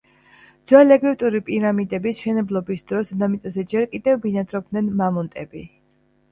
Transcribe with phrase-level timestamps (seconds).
[0.69, 5.67] ძველეგვიპტური პირამიდების მშენებლობის დროს დედამიწაზე ჯერ კიდევ ბინადრობდნენ მამონტები.